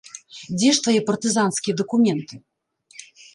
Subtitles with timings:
[0.61, 2.35] Дзе ж твае партызанскія дакументы!